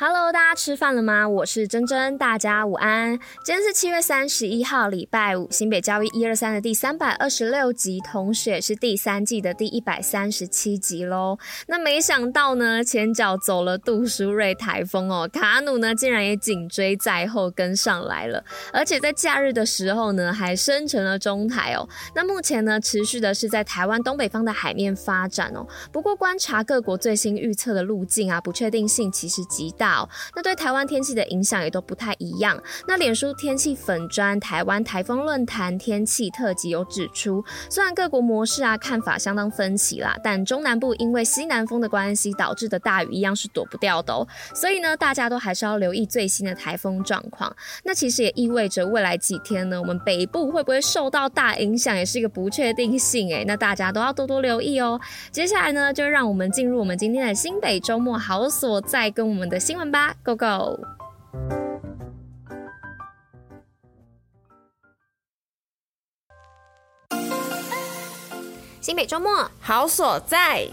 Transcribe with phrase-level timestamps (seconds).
[0.00, 1.28] Hello，大家吃饭了吗？
[1.28, 3.18] 我是珍珍，大家午安。
[3.44, 11.36] 今天是七月三十一号，礼拜五，新北教育一二三的第三百二十六集，同时也是第三季的第一百三十七集喽。
[11.66, 21.88] 那没想到呢，前脚走了杜苏芮台风哦，卡努呢竟然也紧追在后跟上来了，而且在假日的时候呢，还生成了中台哦。
[22.14, 25.66] 那目前呢，持续的是在台湾东北方的海面发展哦。
[25.90, 29.87] 不过观察各国最新预测的路径啊，不确定性其实极大。
[30.34, 32.60] 那对台湾天气的影响也都不太一样。
[32.86, 44.26] 那脸书天气粉专台湾台风论坛天气特辑有指出，虽然各国模式啊看法相当分歧啦，但中南部因为西南风的关系导致的大雨一样是躲不掉的哦。
[44.54, 47.54] 所以呢，大家都还是要留意最新的台风状况。
[47.84, 53.44] 那其实也意味着未来几天呢，我们北部会不会受到大影响，也是一个不确定性诶。
[53.46, 55.00] 那大家都要多多留意哦。
[55.30, 60.80] 接下来呢，就让我们进入我们今天的新北周末好所在跟我们的新闻吧，Go Go！
[68.80, 70.66] 新北周末好所在。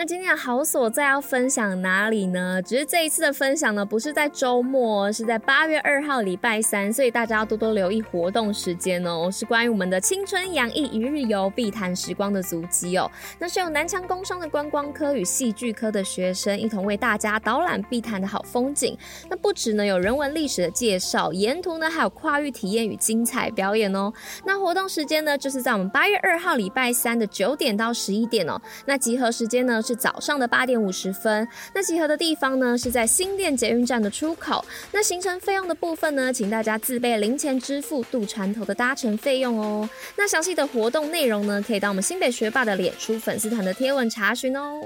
[0.00, 2.62] 那今天的好所在要分享哪里呢？
[2.62, 9.30] 只是这一次的分享呢，不是在周末，是在八月二号礼拜三，所以大家要多多留意活动时间哦。
[9.30, 13.10] 是关于我们的青春洋溢一日游碧潭时光的足迹哦。
[13.38, 18.96] 那是由南强工商的观光科与戏剧科的学生一同为大家导览碧潭的好风景。
[19.28, 24.10] 那不止呢有人文历史的介绍，沿途呢还有跨域体验与精彩表演哦。
[24.46, 28.58] 那活动时间呢，就是在我们八月二号礼拜三的九点到十一点哦。
[28.86, 34.64] 那集合时间呢，是早上的八点五十分，那集合的地方呢，是在新店捷运站的出口。
[34.92, 39.90] 那行程费用的部分呢，请大家自备零钱支付渡船头的搭乘费用哦。
[40.16, 44.82] 那详细的活动内容呢，可以到我们新北学霸的脸书粉丝团的贴文查询哦。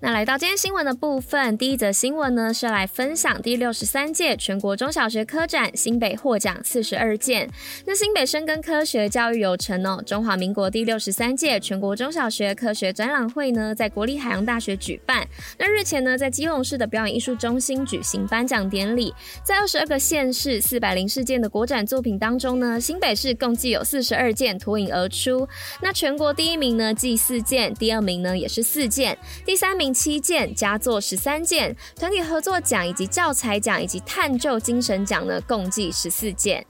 [0.00, 7.50] 那来到今天新闻的部分，第一则新闻呢是来分享第六十三届全国中小学科展，新北获奖四十二件。
[7.84, 15.26] 那新北深耕科学教育有成哦，中华民国第六十三届全国中小学科学展览会呢，在国立海洋大学举办。
[15.58, 25.48] 那日前呢，在基隆市的表演艺术中心举行颁奖典礼，在二十二个县市四百零四件的国展作品当中呢，新北市共计有四十二件脱颖而出。
[25.82, 29.87] 那全国第一名呢，计四件，第二名呢也是四件，第三名。
[29.92, 36.64] 七件佳作十三件，团体合作奖以及教材奖以及探究精神奖呢，共计十四件。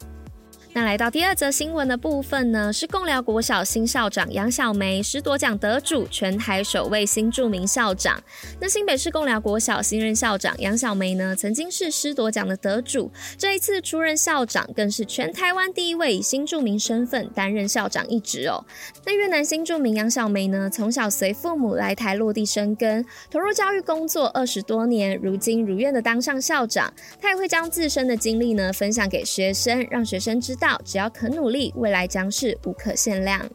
[0.79, 8.23] 那来到第二则新闻的部分呢，是共寮国小新校长杨小梅师铎奖得主，全台首位新著名校长。
[8.61, 18.65] 那新北市共寮国小新任校长杨小梅呢，曾经是师铎奖的得主，这一次出任校长，更是全台湾第一位以新著名身份担任校长一职哦。
[19.05, 26.93] 那越南新著名杨小梅呢，从小随父母来台落地生根，投入教育工作二十多年，如今如愿的当上校长。
[27.21, 30.68] 她也会将自身的经历呢，分享给学生，让学生知道。
[30.85, 33.49] 只要肯努力，未来将是无可限量。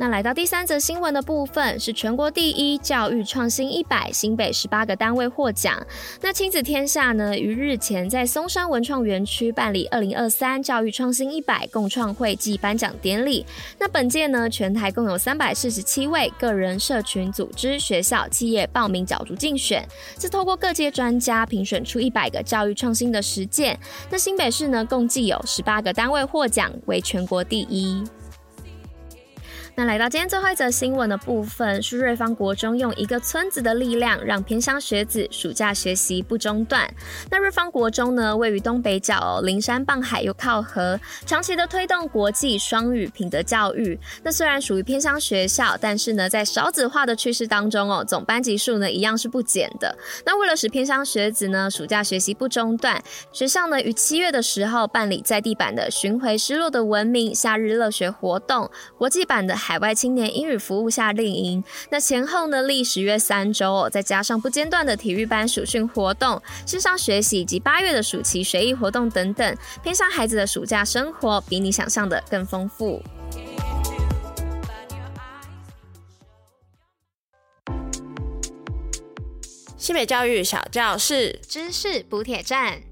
[0.00, 5.78] 那来到第三则新闻的部分，是全国第一教育创新一百，新北十八个单位获奖。
[6.22, 13.44] 那亲子天下呢，于日前在松山文创园区办理二零二三教育创新一百共创会暨颁奖典礼。
[13.78, 19.86] 那本届呢，全台共有三百四十七位个人、社群、组织、学校、企业报名角逐竞选，
[20.18, 23.78] 是透过各界专家评选出一百个教育创新的实践。
[24.08, 28.02] 那新北市呢，共计有十八个单位获奖，为全国第一。
[29.76, 36.92] 那来到今天最后一则新闻的部分，是瑞芳国中用一个村子的力量，让偏乡学子暑假学习不中断。
[37.30, 43.98] 那瑞芳国中呢，位于东北角哦，临山傍海又靠河，长期的推动国际双语品德教育。
[44.22, 49.96] 那虽然属于偏乡学校，但是呢，在少子化的趋势当中哦，总班级数呢一样是不减的。
[50.26, 53.02] 那为了使偏乡学子呢暑假学习不中断，
[53.32, 59.59] 学校呢于七月的时候办理在地版的寻回失落的文明夏日乐学活动，国际版的。
[59.60, 73.02] 海外青年英语服务夏令营，那前后呢历时约三周哦，再加上不间断的体育班暑训活动、线上学习以及八月的暑期学艺活动等等，偏乡孩子的暑假生活比你想象的更丰富。
[79.76, 82.89] 西北教育小教室，知识补铁站。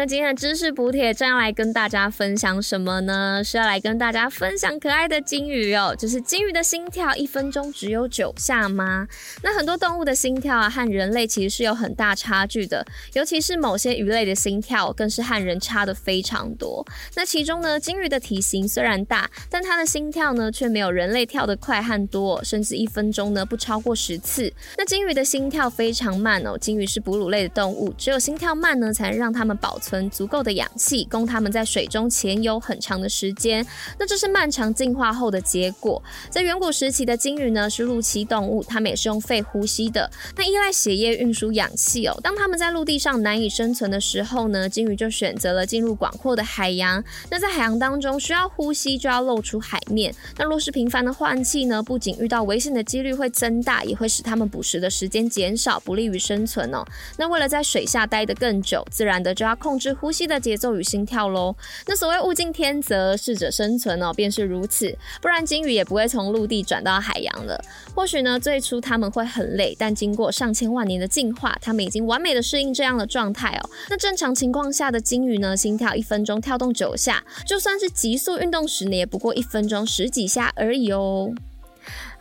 [0.00, 3.44] 那今天的知识补帖将要来跟大家分享什么呢？
[3.44, 9.06] 是要来跟大家分享可爱的金鱼哦，就是金鱼的心跳一分钟只有九下吗？
[9.42, 12.82] 那很多动物的心跳啊，和人类其实是有很大差距的，
[13.12, 16.82] 尤其是某些鱼类的心跳更是和人差的非常多。
[17.14, 24.50] 那其中呢，金鱼的体型虽然大，但它的心跳呢却没有人类跳得快和多，甚至一分钟呢不超过十次。
[24.78, 33.66] 那金鱼的心跳非常慢哦，金鱼是哺乳类的动物，只有心跳慢呢，才能让它们保存存足够的氧气，供它们在水中潜游很长的时间。
[33.98, 36.00] 那这是漫长进化后的结果。
[36.30, 42.16] 在远古时期的鲸鱼呢，是陆栖动物，它们也是用肺呼吸的，那依赖血液运输氧气哦。
[42.22, 47.02] 当它们在陆地上难以生存的时候呢，鲸鱼就选择了进入广阔的海洋。
[47.28, 50.14] 那在海洋当中，需要呼吸就要露出海面。
[50.38, 56.84] 那若是频繁的换气呢，不仅遇到危险的几率会增大，也会使它们捕食的时间减少，不利于生存哦。
[57.16, 61.56] 那为了在水下待得更久，自然的就要控制呼吸的节奏与心跳喽。
[61.86, 64.94] 那所谓物竞天择，适者生存哦，便是如此。
[65.22, 67.58] 不然鲸鱼也不会从陆地转到海洋了。
[67.94, 73.70] 或许呢，最初它们会很累，但经过上千万年的进化，它们已经完美的适应这样的状态哦。
[73.88, 81.32] 那正常情况下的鲸鱼呢，心跳一分钟跳动九下，就算是急速运动时呢，也不过一分钟十几下而已哦。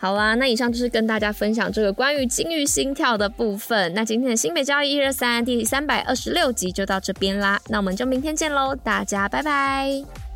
[0.01, 3.93] 好啦，那以上就是跟大家分享这个关于鲸鱼心跳的部分。
[3.93, 10.28] 那今天的新北交易一二三第三百二十六集就到这边啦，那我们就明天见喽，大家拜拜。